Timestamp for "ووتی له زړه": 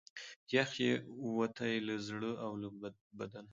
1.31-2.31